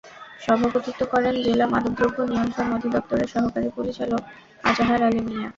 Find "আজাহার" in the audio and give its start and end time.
4.63-5.01